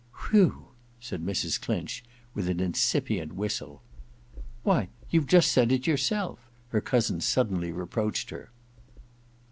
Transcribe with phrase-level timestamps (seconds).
[0.31, 0.69] 'Whew!'
[0.99, 1.61] said Mrs.
[1.61, 2.03] Clinch,
[2.33, 3.83] with an incipient whistle.
[4.63, 6.39] *Why, you've just said it yourself!'
[6.69, 8.49] her cousin suddenly reproached her.